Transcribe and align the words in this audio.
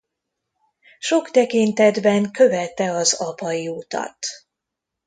Sok 0.99 1.29
tekintetben 1.31 2.31
követte 2.31 2.91
az 2.91 3.13
apai 3.13 3.67
utat. 3.69 4.25